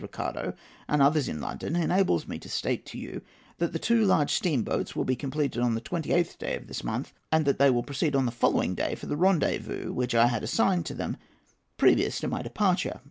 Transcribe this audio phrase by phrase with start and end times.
[0.01, 0.55] Ricardo
[0.87, 3.21] and others in London, enables me to state to you
[3.59, 7.13] that the two large steamboats will be completed on the 28th day of this month,
[7.31, 10.41] and that they will proceed on the following day for the rendezvous which I had
[10.43, 11.17] assigned to them
[11.77, 12.99] previous to my departure.